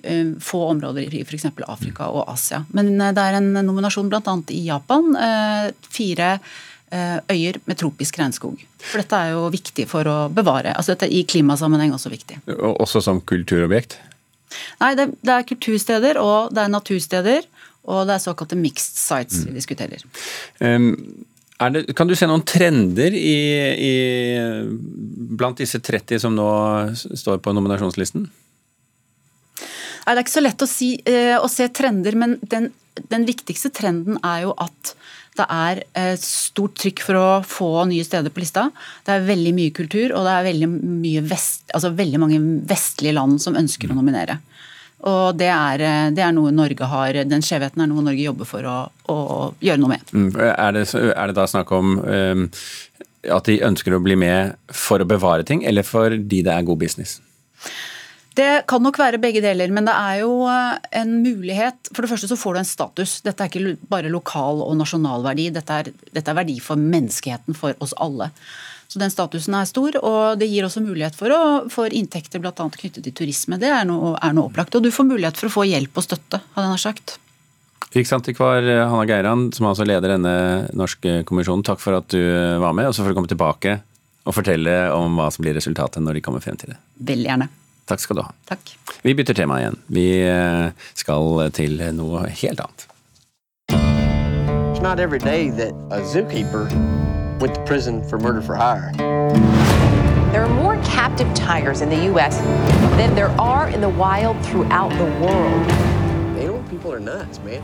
uh, 0.05 0.35
få 0.37 0.61
områder 0.75 1.15
i 1.17 1.23
f.eks. 1.25 1.47
Afrika 1.65 2.11
og 2.13 2.29
Asia. 2.29 2.67
Men 2.77 2.99
det 2.99 3.17
er 3.17 3.39
en 3.39 3.55
nominasjon 3.65 4.11
bl.a. 4.13 4.37
i 4.53 4.67
Japan. 4.69 5.17
Fire 5.89 6.35
øyer 6.91 7.61
med 7.71 7.79
tropisk 7.79 8.17
regnskog. 8.19 8.63
For 8.83 8.99
dette 8.99 9.15
er 9.15 9.37
jo 9.37 9.45
viktig 9.53 9.85
for 9.87 10.09
å 10.11 10.17
bevare. 10.35 10.73
altså 10.75 10.97
dette 10.97 11.07
er 11.07 11.13
I 11.15 11.21
klimasammenheng 11.23 11.93
også 11.95 12.11
viktig. 12.11 12.41
Også 12.51 13.03
som 13.05 13.21
kulturobjekt? 13.23 13.95
Nei, 14.81 14.95
det, 14.99 15.07
det 15.23 15.35
er 15.37 15.47
kultursteder, 15.47 16.19
og 16.19 16.51
det 16.55 16.65
er 16.65 16.73
natursteder. 16.73 17.47
Og 17.89 18.07
det 18.09 18.17
er 18.17 18.23
såkalte 18.23 18.59
mixed 18.61 18.99
sites 19.01 19.41
mm. 19.41 19.49
vi 19.49 19.57
diskuterer. 19.57 20.05
Um, 20.61 20.91
det, 21.73 21.95
kan 21.97 22.09
du 22.09 22.15
se 22.17 22.29
noen 22.29 22.45
trender 22.49 23.15
i, 23.17 23.37
i, 23.89 23.95
blant 25.37 25.61
disse 25.61 25.81
30 25.85 26.23
som 26.23 26.37
nå 26.37 26.51
står 26.97 27.41
på 27.45 27.55
nominasjonslisten? 27.57 28.29
Nei, 30.01 30.13
Det 30.15 30.17
er 30.17 30.23
ikke 30.25 30.37
så 30.37 30.45
lett 30.45 30.65
å, 30.65 30.69
si, 30.69 30.93
uh, 31.09 31.39
å 31.41 31.49
se 31.53 31.69
trender, 31.77 32.17
men 32.21 32.39
den, 32.53 32.71
den, 33.13 33.27
viktigste 33.29 33.73
trenden 33.77 34.21
er 34.25 34.47
jo 34.47 34.55
at 34.61 34.95
det 35.39 35.47
er 35.47 35.81
et 35.97 36.23
stort 36.23 36.75
trykk 36.81 37.03
for 37.07 37.19
å 37.19 37.27
få 37.47 37.71
nye 37.89 38.05
steder 38.05 38.33
på 38.35 38.43
lista. 38.43 38.67
Det 39.07 39.15
er 39.15 39.29
veldig 39.29 39.53
mye 39.57 39.75
kultur, 39.75 40.15
og 40.17 40.27
det 40.27 40.35
er 40.35 40.47
veldig, 40.49 40.71
vest, 41.31 41.65
altså 41.77 41.93
veldig 41.97 42.21
mange 42.21 42.41
vestlige 42.69 43.15
land 43.17 43.39
som 43.43 43.59
ønsker 43.59 43.93
å 43.93 43.99
nominere. 43.99 44.41
Og 45.09 45.39
det 45.41 45.49
er, 45.49 45.81
eh, 45.81 46.11
det 46.13 46.25
er, 46.25 46.35
noe 46.37 46.51
Norge 46.53 46.85
har, 46.85 47.23
Den 47.25 47.45
skjevheten 47.45 47.81
er 47.81 47.89
noe 47.89 48.05
Norge 48.05 48.21
jobber 48.21 48.49
for 48.49 48.67
å, 48.69 48.77
å 49.09 49.17
gjøre 49.65 49.81
noe 49.81 49.95
med. 49.95 50.13
Mm, 50.13 50.29
er 50.51 50.77
det, 50.77 50.85
er 50.93 51.31
det 51.31 51.37
da 51.39 51.47
snakk 51.49 51.73
om 51.73 51.97
um, 52.05 52.45
at 53.25 53.49
de 53.49 53.63
ønsker 53.65 53.97
å 53.97 54.03
bli 54.05 54.19
med 54.21 54.59
for 54.69 55.01
å 55.01 55.09
bevare 55.09 55.47
ting, 55.47 55.65
eller 55.65 55.87
fordi 55.87 56.43
det 56.45 56.53
er 56.53 56.69
god 56.69 56.83
business? 56.83 57.21
Det 58.39 58.63
kan 58.71 58.83
nok 58.83 58.99
være 59.01 59.19
begge 59.19 59.43
deler, 59.43 59.73
men 59.75 59.89
det 59.89 59.95
er 59.97 60.21
jo 60.23 60.45
eh, 60.47 60.77
en 61.01 61.17
mulighet 61.25 61.91
For 61.91 62.05
det 62.05 62.13
første 62.13 62.29
så 62.31 62.39
får 62.39 62.55
du 62.55 62.61
en 62.61 62.69
status. 62.69 63.15
Dette 63.27 63.43
er 63.43 63.51
ikke 63.51 63.91
bare 63.91 64.13
lokal 64.13 64.63
og 64.63 64.77
nasjonal 64.79 65.25
verdi, 65.27 65.49
dette 65.55 65.79
er, 65.83 65.91
dette 66.15 66.31
er 66.31 66.39
verdi 66.39 66.61
for 66.63 66.79
menneskeheten, 66.79 67.59
for 67.59 67.75
oss 67.83 67.95
alle. 67.99 68.31
Så 68.91 68.99
den 69.03 69.11
statusen 69.13 69.55
er 69.55 69.67
stor, 69.71 69.99
og 70.03 70.39
det 70.39 70.49
gir 70.51 70.67
også 70.67 70.83
mulighet 70.83 71.19
for, 71.19 71.31
å, 71.31 71.43
for 71.71 71.95
inntekter 71.95 72.43
bl.a. 72.43 72.55
knyttet 72.55 73.05
til 73.07 73.15
turisme. 73.15 73.59
Det 73.63 73.71
er 73.71 73.85
noe, 73.87 74.17
er 74.19 74.35
noe, 74.35 74.51
opplagt. 74.51 74.75
Og 74.75 74.83
du 74.83 74.91
får 74.95 75.07
mulighet 75.11 75.39
for 75.39 75.51
å 75.51 75.57
få 75.61 75.67
hjelp 75.71 75.99
og 75.99 76.07
støtte, 76.07 76.43
hadde 76.55 76.67
jeg 76.67 76.75
nær 76.75 76.83
sagt. 76.83 77.15
Riksantikvar 77.95 78.67
Hanna 78.67 79.07
Geiran, 79.07 79.49
som 79.55 79.71
altså 79.71 79.87
leder 79.87 80.15
denne 80.15 80.35
norske 80.79 81.21
kommisjonen, 81.27 81.67
takk 81.67 81.83
for 81.83 81.99
at 81.99 82.11
du 82.15 82.23
var 82.63 82.75
med, 82.79 82.91
og 82.91 82.95
så 82.95 83.03
får 83.03 83.15
du 83.15 83.19
komme 83.19 83.31
tilbake 83.31 83.79
og 84.27 84.37
fortelle 84.37 84.77
om 84.95 85.19
hva 85.19 85.31
som 85.35 85.47
blir 85.47 85.57
resultatet 85.59 86.03
når 86.03 86.19
de 86.19 86.23
kommer 86.27 86.43
frem 86.45 86.59
til 86.59 86.75
det. 86.75 86.79
Veldig 87.11 87.31
gjerne. 87.31 87.51
Takk 87.91 88.01
skal 88.05 88.21
du 88.21 88.23
ha. 88.23 88.31
Takk. 88.47 88.77
Vi 89.03 89.15
bytter 89.19 89.35
tema 89.35 89.59
igjen. 89.59 89.81
Vi 89.91 90.07
eh, 90.23 90.71
skal 90.95 91.51
til 91.57 91.81
noe 91.97 92.29
helt 92.31 92.63
annet. 92.63 92.87
It's 94.71 94.83
not 94.83 95.01
every 95.01 95.19
day 95.19 95.51
that 95.51 95.75
a 95.91 96.01
zookeeper 96.01 96.71
went 97.41 97.55
to 97.55 97.61
prison 97.67 98.03
for 98.09 98.19
murder 98.19 98.41
for 98.41 98.55
hire. 98.55 98.93
There 100.31 100.45
are 100.45 100.55
more 100.55 100.77
captive 100.85 101.27
tigers 101.35 101.81
in 101.81 101.91
the 101.91 102.05
U.S. 102.15 102.39
than 102.97 103.15
there 103.17 103.35
are 103.41 103.69
in 103.69 103.81
the 103.81 103.89
wild 103.89 104.37
throughout 104.47 104.91
the 104.91 105.11
world. 105.19 105.67
They 106.37 106.47
know 106.47 106.63
people 106.71 106.93
are 106.93 107.01
nuts, 107.01 107.41
man. 107.41 107.63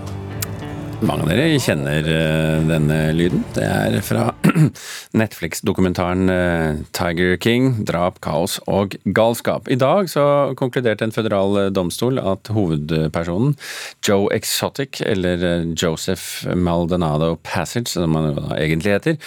Mange 1.00 1.22
av 1.22 1.30
dere 1.30 1.58
kjenner 1.60 2.06
uh, 2.08 2.66
denne 2.66 2.98
lyden. 3.14 3.44
Det 3.54 3.62
er 3.62 4.00
fra 4.02 4.30
Netflix-dokumentaren 5.20 6.30
uh, 6.32 6.80
Tiger 6.96 7.36
King 7.40 7.84
drap, 7.88 8.20
kaos 8.24 8.58
og 8.66 8.96
galskap. 9.04 9.70
I 9.72 9.78
dag 9.80 10.10
så 10.12 10.24
konkluderte 10.58 11.06
en 11.06 11.14
føderal 11.14 11.60
eh, 11.60 11.70
domstol 11.74 12.20
at 12.20 12.50
hovedpersonen 12.52 13.56
Joe 14.06 14.28
Exotic, 14.34 15.00
eller 15.04 15.66
Joseph 15.76 16.46
Maldonado 16.56 17.36
Passage, 17.44 17.92
som 17.92 18.16
han 18.18 18.38
egentlig 18.56 18.96
heter, 18.96 19.18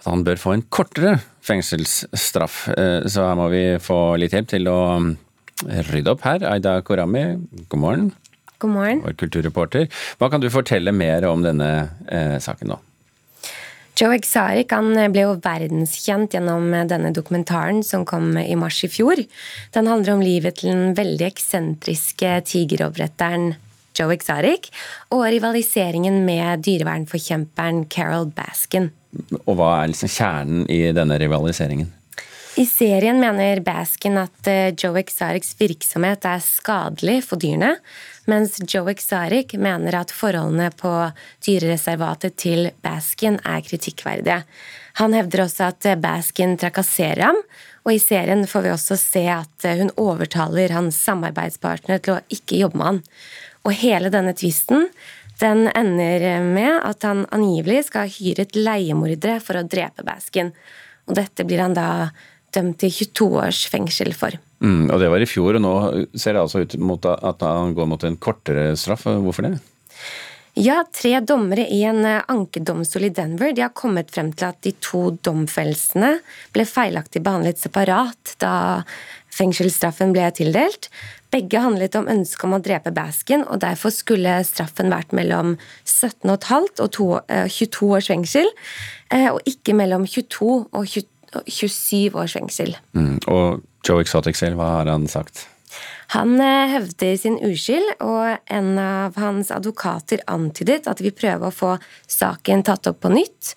at 0.00 0.10
han 0.10 0.24
bør 0.26 0.40
få 0.40 0.56
en 0.56 0.66
kortere 0.70 1.18
fengselsstraff. 1.46 2.66
Så 3.06 3.22
her 3.22 3.38
må 3.38 3.48
vi 3.52 3.64
få 3.82 4.16
litt 4.18 4.34
hjelp 4.34 4.48
til 4.50 4.70
å 4.70 4.78
mm, 5.02 5.10
rydde 5.92 6.14
opp 6.14 6.24
her. 6.26 6.46
Aida 6.50 6.78
Korami, 6.86 7.26
god 7.70 7.82
morgen. 7.82 8.08
God 8.58 8.72
morgen. 8.72 9.02
Vår 9.04 9.16
kulturreporter. 9.20 9.88
Hva 10.16 10.30
kan 10.32 10.40
du 10.40 10.48
fortelle 10.52 10.94
mer 10.96 11.26
om 11.28 11.44
denne 11.44 11.70
eh, 12.08 12.36
saken 12.40 12.72
nå? 12.72 12.80
Joe 13.96 14.12
Exarich 14.12 14.74
ble 15.08 15.22
jo 15.22 15.36
verdenskjent 15.40 16.34
gjennom 16.36 16.68
denne 16.90 17.14
dokumentaren 17.16 17.80
som 17.80 18.04
kom 18.04 18.34
i 18.36 18.52
mars 18.58 18.82
i 18.84 18.90
fjor. 18.92 19.22
Den 19.72 19.88
handler 19.88 20.18
om 20.18 20.24
livet 20.24 20.58
til 20.60 20.74
den 20.74 20.92
veldig 20.98 21.24
eksentriske 21.30 22.34
tigeroppretteren 22.50 23.54
Joe 23.96 24.12
Exaric 24.12 24.68
og 25.16 25.24
rivaliseringen 25.32 26.20
med 26.26 26.66
dyrevernforkjemperen 26.66 27.86
Carol 27.88 28.28
Baskin. 28.36 28.90
Og 29.46 29.54
hva 29.56 29.70
er 29.78 29.94
liksom 29.94 30.12
kjernen 30.12 30.66
i 30.68 30.82
denne 30.92 31.16
rivaliseringen? 31.22 31.88
I 32.56 32.64
serien 32.66 33.18
mener 33.20 33.60
Baskin 33.60 34.14
at 34.16 34.48
eh, 34.48 34.72
Joe 34.72 34.96
Exarics 35.02 35.50
virksomhet 35.58 36.24
er 36.24 36.40
skadelig 36.40 37.18
for 37.26 37.36
dyrene, 37.36 37.74
mens 38.24 38.54
Joe 38.64 38.88
Exaric 38.94 39.52
mener 39.60 39.98
at 39.98 40.14
forholdene 40.16 40.70
på 40.72 40.92
dyrereservatet 41.44 42.38
til 42.40 42.70
Baskin 42.80 43.36
er 43.44 43.60
kritikkverdige. 43.66 44.38
Han 45.02 45.12
hevder 45.12 45.42
også 45.44 45.66
at 45.68 45.88
Baskin 46.00 46.56
trakasserer 46.56 47.26
ham, 47.26 47.42
og 47.84 47.92
i 47.92 48.00
serien 48.00 48.46
får 48.48 48.64
vi 48.64 48.72
også 48.72 48.96
se 49.02 49.26
at 49.28 49.66
hun 49.76 49.92
overtaler 50.00 50.72
hans 50.72 50.96
samarbeidspartner 51.04 52.00
til 52.00 52.16
å 52.16 52.22
ikke 52.32 52.62
jobbe 52.62 52.80
med 52.80 52.88
han. 52.88 53.02
Og 53.68 53.76
hele 53.82 54.12
denne 54.14 54.32
tvisten 54.32 54.88
Den 55.36 55.66
ender 55.76 56.40
med 56.40 56.78
at 56.80 57.04
han 57.04 57.26
angivelig 57.28 57.90
skal 57.90 58.06
ha 58.06 58.08
hyret 58.08 58.56
leiemordere 58.56 59.36
for 59.44 59.60
å 59.60 59.66
drepe 59.68 60.00
Baskin. 60.06 60.54
Og 61.04 61.18
dette 61.18 61.44
blir 61.44 61.60
han 61.60 61.76
da 61.76 62.08
dømt 62.56 62.80
til 62.82 62.92
22 62.92 63.30
års 63.44 63.62
fengsel 63.70 64.12
for. 64.16 64.36
Mm, 64.64 64.88
og 64.88 65.00
det 65.02 65.10
var 65.12 65.22
i 65.22 65.28
fjor, 65.28 65.58
og 65.58 65.64
nå 65.64 65.74
ser 66.16 66.36
det 66.36 66.42
altså 66.42 66.64
ut 66.64 66.76
mot 66.80 67.10
at 67.12 67.44
han 67.44 67.76
går 67.76 67.90
mot 67.92 68.06
en 68.08 68.16
kortere 68.16 68.70
straff. 68.80 69.04
Hvorfor 69.04 69.50
det? 69.50 69.58
Ja, 70.56 70.78
tre 70.88 71.18
dommere 71.20 71.66
i 71.68 71.82
en 71.84 72.00
eh, 72.08 72.22
ankedomstol 72.32 73.10
i 73.10 73.12
Denver 73.12 73.52
de 73.52 73.60
har 73.60 73.74
kommet 73.76 74.08
frem 74.14 74.30
til 74.32 74.48
at 74.48 74.62
de 74.64 74.72
to 74.80 75.10
domfellelsene 75.20 76.14
ble 76.56 76.64
feilaktig 76.64 77.20
behandlet 77.26 77.60
separat 77.60 78.32
da 78.40 78.54
fengselsstraffen 79.36 80.14
ble 80.16 80.30
tildelt. 80.32 80.88
Begge 81.34 81.60
handlet 81.60 81.98
om 81.98 82.08
ønsket 82.08 82.46
om 82.48 82.56
å 82.56 82.62
drepe 82.64 82.94
Baskin, 82.96 83.44
og 83.44 83.60
derfor 83.66 83.92
skulle 83.92 84.38
straffen 84.48 84.88
vært 84.94 85.12
mellom 85.16 85.58
17,5 85.84 86.80
og 86.80 86.88
22 86.88 87.20
eh, 87.28 87.90
års 87.90 88.08
fengsel, 88.08 88.48
eh, 89.12 89.28
og 89.34 89.44
ikke 89.44 89.76
mellom 89.76 90.08
22 90.08 90.50
og 90.72 90.88
27 91.46 92.16
års 92.16 92.36
fengsel. 92.36 92.76
Mm, 92.96 93.18
og 93.26 93.62
Joe 93.86 94.04
Exotic 94.04 94.38
selv, 94.38 94.58
hva 94.60 94.78
har 94.78 94.90
han 94.90 95.06
sagt? 95.10 95.46
Han 96.14 96.36
eh, 96.40 96.70
hevder 96.70 97.16
sin 97.18 97.38
uskyld, 97.42 97.96
og 98.04 98.38
en 98.46 98.78
av 98.78 99.18
hans 99.20 99.50
advokater 99.54 100.22
antydet 100.30 100.86
at 100.86 101.00
de 101.00 101.08
vil 101.08 101.16
prøve 101.16 101.48
å 101.48 101.54
få 101.54 101.74
saken 102.10 102.64
tatt 102.66 102.86
opp 102.90 103.02
på 103.02 103.12
nytt. 103.12 103.56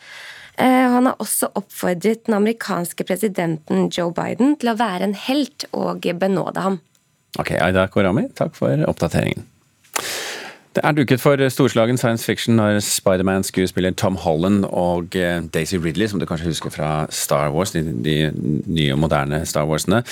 Eh, 0.60 0.88
han 0.96 1.08
har 1.08 1.22
også 1.22 1.52
oppfordret 1.60 2.26
den 2.28 2.40
amerikanske 2.40 3.06
presidenten 3.08 3.88
Joe 3.94 4.12
Biden 4.16 4.58
til 4.60 4.74
å 4.74 4.80
være 4.80 5.08
en 5.08 5.18
helt 5.28 5.68
og 5.72 6.10
benåde 6.20 6.66
ham. 6.66 6.82
Ok, 7.38 7.54
Aida 7.62 7.86
Korami, 7.94 8.26
takk 8.36 8.58
for 8.58 8.82
oppdateringen. 8.90 9.46
Det 10.70 10.84
er 10.86 10.94
duket 10.94 11.18
for 11.18 11.42
storslagen 11.50 11.98
science 11.98 12.26
fiction 12.26 12.54
når 12.60 12.76
Spiderman-skuespiller 12.86 13.96
Tom 13.98 14.20
Holland 14.22 14.68
og 14.70 15.16
eh, 15.18 15.42
Daisy 15.54 15.80
Ridley, 15.82 16.06
som 16.08 16.22
du 16.22 16.28
kanskje 16.30 16.52
husker 16.52 16.70
fra 16.70 17.08
Star 17.10 17.50
Wars, 17.56 17.72
de, 17.74 17.82
de 18.06 18.14
nye 18.70 18.94
og 18.94 19.00
moderne 19.02 19.40
Star 19.50 19.66
Warsene, 19.66 20.04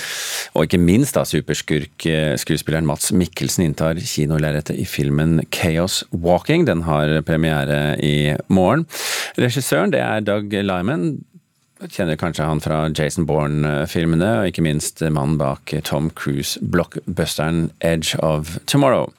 og 0.58 0.66
ikke 0.66 0.80
minst 0.82 1.14
da 1.14 1.22
superskurk-skuespilleren 1.30 2.88
Mats 2.90 3.12
Mikkelsen 3.14 3.68
inntar 3.68 4.02
kinolerretet 4.02 4.74
i 4.82 4.88
filmen 4.88 5.44
Chaos 5.54 6.00
Walking. 6.10 6.66
Den 6.66 6.82
har 6.90 7.20
premiere 7.22 7.94
i 8.02 8.34
morgen. 8.50 8.88
Regissøren 9.38 9.94
det 9.94 10.02
er 10.02 10.26
Doug 10.26 10.50
Lyman. 10.50 11.20
Kjenner 11.86 12.18
kanskje 12.18 12.50
han 12.50 12.58
fra 12.58 12.82
Jason 12.90 13.30
Bourne-filmene, 13.30 14.34
og 14.40 14.50
ikke 14.50 14.66
minst 14.66 15.06
mannen 15.06 15.38
bak 15.38 15.70
Tom 15.86 16.10
Cruise-blockbusteren 16.18 17.68
Edge 17.78 18.18
of 18.18 18.58
Tomorrow. 18.66 19.12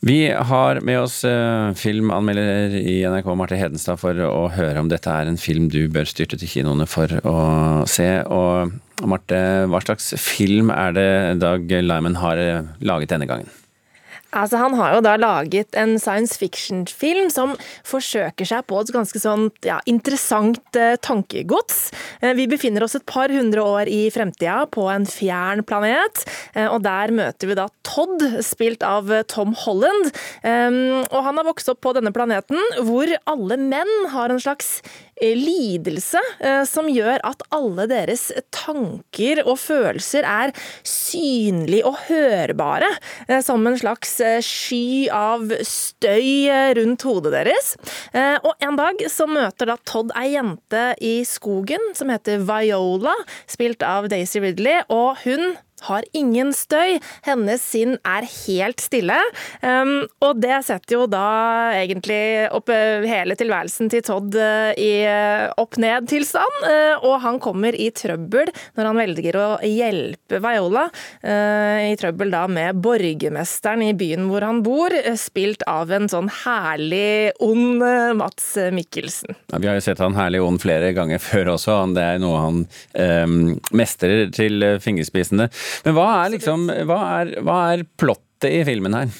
Vi 0.00 0.30
har 0.32 0.80
med 0.80 1.00
oss 1.00 1.24
eh, 1.28 1.72
filmanmelder 1.76 2.72
i 2.72 3.02
NRK 3.04 3.26
Marte 3.36 3.58
Hedenstad 3.60 4.00
for 4.00 4.16
å 4.24 4.46
høre 4.48 4.80
om 4.80 4.88
dette 4.88 5.12
er 5.12 5.28
en 5.28 5.36
film 5.36 5.66
du 5.68 5.90
bør 5.92 6.08
styrte 6.08 6.38
til 6.40 6.48
kinoene 6.48 6.86
for 6.88 7.12
å 7.28 7.36
se. 7.84 8.08
Og 8.24 8.72
Marte, 9.04 9.40
hva 9.68 9.82
slags 9.84 10.14
film 10.16 10.72
er 10.72 10.96
det 10.96 11.10
Dag 11.44 11.68
Lyman 11.84 12.16
har 12.22 12.40
eh, 12.40 12.70
laget 12.80 13.12
denne 13.12 13.28
gangen? 13.28 13.59
Altså, 14.30 14.60
han 14.60 14.76
har 14.78 14.94
jo 14.94 15.02
da 15.02 15.16
laget 15.18 15.74
en 15.78 15.96
science 15.98 16.38
fiction-film 16.38 17.30
som 17.34 17.56
forsøker 17.86 18.46
seg 18.46 18.66
på 18.70 18.78
et 18.78 18.92
ganske 18.94 19.22
sånn 19.22 19.48
ja, 19.66 19.80
interessant 19.90 20.78
eh, 20.78 20.94
tankegods. 21.02 21.90
Eh, 22.22 22.34
vi 22.38 22.46
befinner 22.50 22.86
oss 22.86 22.94
et 22.98 23.06
par 23.10 23.32
hundre 23.34 23.64
år 23.66 23.90
i 23.90 24.04
fremtida, 24.14 24.62
på 24.70 24.86
en 24.92 25.08
fjern 25.10 25.64
planet. 25.66 26.22
Eh, 26.54 26.68
og 26.68 26.84
der 26.86 27.14
møter 27.14 27.50
vi 27.50 27.58
da 27.58 27.66
Todd, 27.86 28.22
spilt 28.46 28.86
av 28.86 29.10
eh, 29.10 29.26
Tom 29.26 29.56
Holland. 29.64 30.12
Eh, 30.46 30.70
og 31.10 31.20
han 31.26 31.40
har 31.40 31.48
vokst 31.48 31.72
opp 31.72 31.82
på 31.82 31.94
denne 31.96 32.14
planeten, 32.14 32.60
hvor 32.86 33.10
alle 33.30 33.58
menn 33.60 33.94
har 34.14 34.30
en 34.30 34.42
slags 34.42 34.78
lidelse 35.20 36.20
eh, 36.40 36.62
som 36.68 36.88
gjør 36.90 37.22
at 37.26 37.44
alle 37.54 37.86
deres 37.90 38.28
tanker 38.54 39.42
og 39.44 39.58
følelser 39.60 40.26
er 40.26 40.54
synlige 40.86 41.86
og 41.88 41.98
hørbare, 42.08 42.90
eh, 43.28 43.40
som 43.44 43.66
en 43.66 43.78
slags 43.80 44.16
sky 44.46 45.08
av 45.14 45.52
støy 45.66 46.50
rundt 46.76 47.04
hodet 47.06 47.32
deres. 47.34 47.72
Og 48.44 48.52
en 48.64 48.76
dag 48.78 49.00
så 49.12 49.26
møter 49.30 49.70
da 49.70 49.76
Todd 49.88 50.12
ei 50.18 50.32
jente 50.34 50.82
i 51.04 51.20
skogen 51.28 51.92
som 51.96 52.10
heter 52.12 52.42
Viola, 52.46 53.14
spilt 53.50 53.84
av 53.86 54.10
Daisy 54.12 54.42
Ridley, 54.42 54.82
og 54.92 55.20
hun 55.24 55.54
har 55.88 56.04
ingen 56.16 56.52
støy. 56.56 56.98
Hennes 57.26 57.62
sinn 57.64 57.96
er 58.06 58.26
helt 58.26 58.82
stille. 58.82 59.16
Um, 59.62 60.04
og 60.24 60.40
det 60.42 60.62
setter 60.66 60.96
jo 60.96 61.06
da 61.10 61.72
egentlig 61.78 62.48
opp 62.54 62.70
uh, 62.72 63.06
hele 63.06 63.36
tilværelsen 63.38 63.90
til 63.92 64.04
Todd 64.06 64.36
uh, 64.36 64.72
i 64.76 65.04
uh, 65.06 65.50
opp-ned-tilstand. 65.60 66.58
og 67.06 67.14
han 67.22 67.38
kommer 67.42 67.74
i 67.76 67.88
trøbbel 67.94 68.50
når 68.76 68.86
han 68.86 68.98
velger 68.98 69.36
å 69.38 69.46
hjelpe 69.64 70.40
Viola. 70.42 70.86
I 71.22 71.94
trøbbel 71.98 72.32
da 72.32 72.42
med 72.50 72.78
borgermesteren 72.82 73.82
i 73.84 73.92
byen 73.96 74.26
hvor 74.30 74.44
han 74.44 74.60
bor, 74.64 74.94
spilt 75.18 75.64
av 75.70 75.92
en 75.94 76.08
sånn 76.10 76.30
herlig 76.42 77.32
ond 77.44 77.82
Mats 78.18 78.52
Mikkelsen. 78.74 79.36
Ja, 79.52 79.60
vi 79.60 79.70
har 79.70 79.78
jo 79.78 79.84
sett 79.84 80.02
han 80.02 80.16
herlig 80.18 80.42
ond 80.44 80.62
flere 80.62 80.92
ganger 80.96 81.22
før 81.30 81.54
også. 81.56 81.78
Det 81.96 82.06
er 82.06 82.22
noe 82.22 82.42
han 82.44 82.62
um, 82.66 83.36
mestrer 83.76 84.30
til 84.36 84.66
fingerspissene. 84.82 85.50
Men 85.86 85.96
hva 85.96 86.08
er 86.20 86.36
liksom 86.36 86.68
Hva 86.88 87.00
er, 87.20 87.34
hva 87.46 87.58
er 87.74 87.88
plottet 87.98 88.50
i 88.50 88.62
filmen 88.68 88.96
her? 88.96 89.10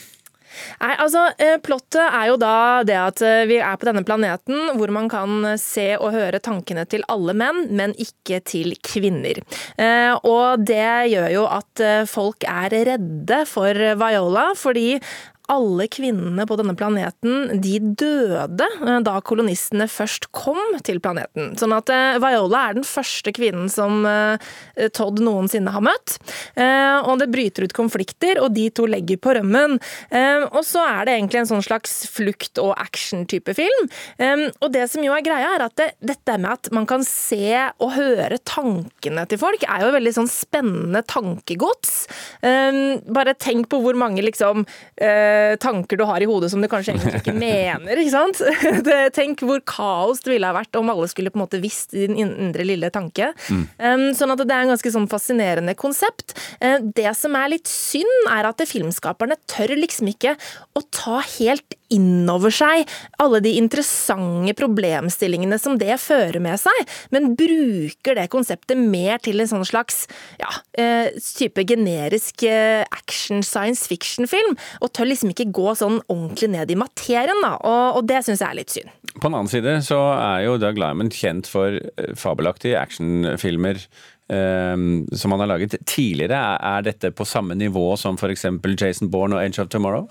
Nei, 0.81 0.95
altså, 0.99 1.27
eh, 1.39 1.57
Plottet 1.63 2.03
er 2.03 2.29
jo 2.31 2.37
da 2.41 2.83
det 2.87 2.99
at 2.99 3.23
eh, 3.25 3.47
vi 3.51 3.61
er 3.63 3.79
på 3.81 3.89
denne 3.89 4.05
planeten 4.07 4.75
hvor 4.79 4.93
man 4.95 5.09
kan 5.13 5.53
se 5.61 5.93
og 5.99 6.15
høre 6.15 6.43
tankene 6.43 6.87
til 6.91 7.05
alle 7.13 7.35
menn, 7.37 7.67
men 7.77 7.95
ikke 8.01 8.41
til 8.47 8.75
kvinner. 8.85 9.43
Eh, 9.81 10.13
og 10.27 10.65
det 10.67 11.13
gjør 11.13 11.29
jo 11.37 11.47
at 11.51 11.85
folk 12.11 12.47
er 12.49 12.75
redde 12.91 13.43
for 13.49 13.77
Viola, 14.01 14.51
fordi 14.59 14.95
alle 15.51 15.87
kvinnene 15.91 16.47
på 16.47 16.57
denne 16.61 16.77
planeten 16.79 17.61
de 17.63 17.75
døde 17.81 18.67
eh, 18.67 18.99
da 19.07 19.17
kolonistene 19.27 19.89
først 19.91 20.29
kom 20.37 20.61
til 20.87 21.01
planeten. 21.03 21.55
Sånn 21.59 21.75
at 21.75 21.91
eh, 21.91 22.19
Viola 22.23 22.69
er 22.69 22.79
den 22.79 22.87
første 22.87 23.33
kvinnen 23.35 23.71
som 23.73 24.05
eh, 24.07 24.51
Todd 24.95 25.19
noensinne 25.25 25.73
har 25.75 25.85
møtt. 25.85 26.17
Og 26.61 27.19
det 27.21 27.29
bryter 27.33 27.65
ut 27.67 27.75
konflikter, 27.77 28.39
og 28.43 28.53
de 28.55 28.67
to 28.75 28.87
legger 28.89 29.19
på 29.21 29.33
rømmen. 29.37 29.77
Og 30.51 30.61
så 30.67 30.83
er 30.85 31.07
det 31.07 31.15
egentlig 31.17 31.41
en 31.43 31.49
sånn 31.51 31.65
slags 31.65 31.95
flukt- 32.13 32.61
og 32.63 32.73
action-type 32.81 33.55
film. 33.57 33.89
Og 34.61 34.67
det 34.75 34.87
som 34.93 35.05
jo 35.05 35.15
er 35.17 35.25
greia, 35.25 35.53
er 35.57 35.65
at 35.67 35.77
det, 35.81 35.89
dette 36.13 36.37
med 36.41 36.51
at 36.53 36.71
man 36.77 36.89
kan 36.91 37.05
se 37.07 37.55
og 37.81 37.95
høre 37.97 38.41
tankene 38.49 39.27
til 39.31 39.41
folk, 39.41 39.65
er 39.67 39.87
jo 39.87 39.93
veldig 39.97 40.15
sånn 40.19 40.31
spennende 40.33 41.03
tankegods. 41.11 41.95
Bare 42.41 43.37
tenk 43.41 43.71
på 43.73 43.83
hvor 43.85 43.99
mange 44.01 44.25
liksom 44.27 44.67
tanker 45.63 46.01
du 46.01 46.05
har 46.09 46.23
i 46.23 46.29
hodet 46.29 46.51
som 46.53 46.63
du 46.63 46.69
kanskje 46.71 46.95
egentlig 46.95 47.23
ikke 47.23 47.37
mener. 47.47 48.01
ikke 48.01 48.15
sant? 48.15 48.43
tenk 49.19 49.45
hvor 49.47 49.63
kaos 49.69 50.25
det 50.25 50.35
ville 50.35 50.51
ha 50.51 50.57
vært 50.57 50.79
om 50.81 50.93
alle 50.93 51.09
skulle 51.11 51.33
på 51.33 51.41
en 51.41 51.45
måte 51.45 51.63
visst 51.63 51.97
din 51.97 52.19
indre 52.21 52.67
lille 52.67 52.93
tanke. 52.95 53.33
Mm. 53.49 54.11
Sånn 54.17 54.35
at 54.35 54.43
det 54.45 54.55
er 54.55 54.67
en 54.67 54.73
ganske 54.75 54.95
sånn 54.95 55.09
fascinerende 55.11 55.75
konsept. 55.79 56.37
Uh, 56.63 56.79
det 56.97 57.11
som 57.19 57.37
er 57.39 57.55
litt 57.57 57.71
synd, 57.71 58.31
er 58.31 58.49
at 58.49 58.63
filmskaperne 58.71 59.39
tør 59.51 59.75
liksom 59.79 60.11
ikke 60.13 60.37
å 60.77 60.85
ta 60.95 61.21
helt 61.39 61.80
inn 61.95 62.29
over 62.31 62.53
seg 62.55 62.89
alle 63.23 63.41
de 63.45 63.53
interessante 63.59 64.55
problemstillingene 64.59 65.59
som 65.61 65.79
det 65.81 65.97
fører 66.03 66.41
med 66.43 66.61
seg, 66.61 66.95
men 67.15 67.35
bruker 67.39 68.17
det 68.19 68.29
konseptet 68.33 68.79
mer 68.79 69.21
til 69.23 69.43
en 69.43 69.51
sånn 69.51 69.67
slags 69.69 70.05
ja, 70.41 70.51
uh, 70.51 71.11
type 71.37 71.65
generisk 71.69 72.47
uh, 72.49 72.85
action 72.95 73.45
science 73.47 73.89
fiction-film, 73.91 74.57
og 74.81 74.93
tør 74.97 75.11
liksom 75.11 75.35
ikke 75.35 75.51
gå 75.55 75.75
sånn 75.79 76.01
ordentlig 76.07 76.53
ned 76.55 76.73
i 76.73 76.79
materien, 76.79 77.43
da, 77.45 77.57
og, 77.59 78.01
og 78.01 78.09
det 78.11 78.23
syns 78.27 78.45
jeg 78.45 78.49
er 78.49 78.61
litt 78.61 78.77
synd. 78.77 78.95
På 79.17 79.27
den 79.27 79.37
annen 79.41 79.51
side 79.51 79.77
så 79.87 79.99
er 80.15 80.47
jo 80.47 80.59
Doug 80.63 80.79
Lyman 80.79 81.11
kjent 81.15 81.51
for 81.51 81.75
eh, 81.75 82.15
fabelaktige 82.19 82.81
actionfilmer. 82.81 83.83
Som 84.31 85.33
han 85.35 85.41
har 85.43 85.49
laget 85.51 85.73
tidligere. 85.91 86.39
Er 86.63 86.85
dette 86.87 87.09
på 87.11 87.25
samme 87.27 87.57
nivå 87.59 87.97
som 87.99 88.15
f.eks. 88.15 88.45
Jason 88.79 89.11
Bourne 89.11 89.35
og 89.35 89.43
Age 89.43 89.59
of 89.59 89.73
Tomorrow? 89.75 90.05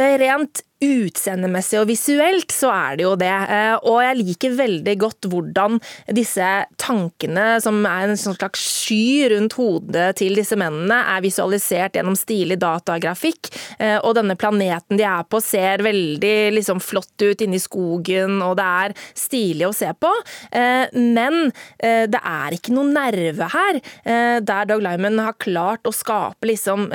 Rent 0.00 0.62
utseendemessig 0.80 1.80
og 1.80 1.88
visuelt 1.90 2.52
så 2.54 2.70
er 2.72 2.98
det 2.98 3.04
jo 3.04 3.12
det. 3.20 3.30
Eh, 3.52 3.74
og 3.84 4.00
jeg 4.04 4.18
liker 4.20 4.56
veldig 4.56 4.94
godt 5.00 5.28
hvordan 5.30 5.78
disse 6.16 6.48
tankene, 6.80 7.58
som 7.62 7.82
er 7.84 8.08
en 8.08 8.20
sånn 8.20 8.38
slags 8.38 8.64
sky 8.80 9.28
rundt 9.34 9.56
hodet 9.60 10.08
til 10.20 10.38
disse 10.38 10.56
mennene, 10.58 11.02
er 11.12 11.24
visualisert 11.24 11.98
gjennom 11.98 12.16
stilig 12.18 12.58
datagrafikk. 12.62 13.52
Eh, 13.78 13.98
og 13.98 14.16
denne 14.16 14.36
planeten 14.40 15.00
de 15.00 15.06
er 15.06 15.26
på 15.28 15.42
ser 15.44 15.84
veldig 15.84 16.34
liksom, 16.56 16.80
flott 16.82 17.26
ut 17.26 17.44
inni 17.44 17.60
skogen, 17.60 18.40
og 18.44 18.56
det 18.60 18.68
er 18.86 18.96
stilig 19.18 19.68
å 19.68 19.74
se 19.76 19.92
på. 20.00 20.10
Eh, 20.56 20.88
men 20.96 21.52
det 21.80 22.18
er 22.18 22.54
ikke 22.54 22.72
noe 22.74 22.88
nerve 22.90 23.46
her, 23.52 23.78
der 24.04 24.68
Doug 24.68 24.82
Lyman 24.84 25.18
har 25.22 25.36
klart 25.40 25.86
å 25.88 25.92
skape 25.94 26.48
liksom 26.48 26.86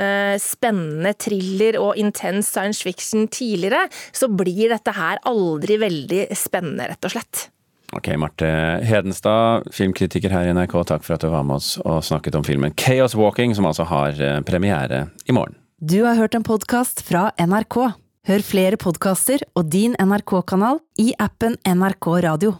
spennende 0.42 1.12
thriller 1.18 1.78
og 1.80 1.98
intens 2.00 2.50
science 2.52 2.84
fiction 2.86 3.26
tidligere 3.32 3.75
skuespillere, 3.76 3.88
så 4.12 4.28
blir 4.28 4.72
dette 4.72 4.94
her 4.94 5.20
aldri 5.24 5.78
veldig 5.80 6.26
spennende, 6.36 6.88
rett 6.88 7.04
og 7.04 7.14
slett. 7.14 7.50
Ok, 7.94 8.10
Marte 8.18 8.46
Hedenstad, 8.82 9.68
filmkritiker 9.72 10.30
her 10.30 10.48
i 10.48 10.54
NRK, 10.54 10.74
takk 10.84 11.04
for 11.04 11.14
at 11.14 11.22
du 11.22 11.30
var 11.30 11.44
med 11.46 11.60
oss 11.60 11.76
og 11.84 12.02
snakket 12.04 12.34
om 12.34 12.44
filmen 12.44 12.74
Chaos 12.74 13.14
Walking, 13.14 13.54
som 13.54 13.66
altså 13.66 13.86
har 13.86 14.18
eh, 14.18 14.40
premiere 14.42 15.06
i 15.26 15.32
morgen. 15.32 15.56
Du 15.78 16.02
har 16.04 16.16
hørt 16.16 16.34
en 16.34 16.44
podkast 16.44 17.04
fra 17.06 17.30
NRK. 17.38 17.78
Hør 18.26 18.42
flere 18.42 18.76
podkaster 18.80 19.44
og 19.54 19.68
din 19.70 19.94
NRK-kanal 20.02 20.80
i 20.98 21.12
appen 21.22 21.60
NRK 21.62 22.10
Radio. 22.26 22.56